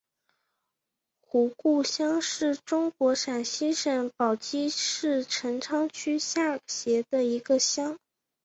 [1.19, 7.99] 胡店乡是中国陕西省宝鸡市陈仓区下辖的一个乡。